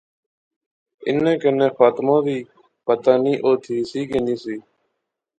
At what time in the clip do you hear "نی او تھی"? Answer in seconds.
3.23-3.75